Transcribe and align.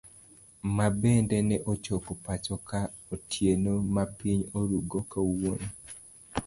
Mabende 0.77 1.37
ne 1.47 1.57
ochopo 1.71 2.11
pacho 2.25 2.55
ka 2.67 2.79
otieno 3.13 3.73
ma 3.93 4.03
piny 4.17 4.39
oruu 4.57 4.83
go 4.91 5.01
kawuono. 5.11 5.67